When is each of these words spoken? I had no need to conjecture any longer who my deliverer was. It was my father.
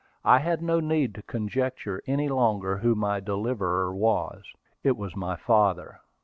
I 0.25 0.39
had 0.39 0.63
no 0.63 0.79
need 0.79 1.13
to 1.13 1.21
conjecture 1.21 2.01
any 2.07 2.27
longer 2.27 2.77
who 2.77 2.95
my 2.95 3.19
deliverer 3.19 3.93
was. 3.93 4.41
It 4.83 4.97
was 4.97 5.15
my 5.15 5.35
father. 5.35 5.99